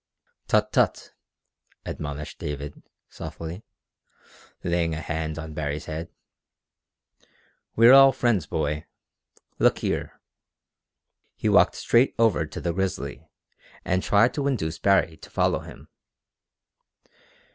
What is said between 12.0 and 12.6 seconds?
over to